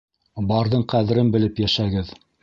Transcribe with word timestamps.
Барҙың 0.51 0.85
ҡәҙерен 0.93 1.29
белеп 1.35 1.61
йәшәгеҙ! 1.65 2.11